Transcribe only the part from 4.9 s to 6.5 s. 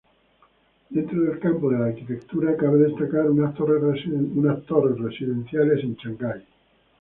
residenciales en Shangai.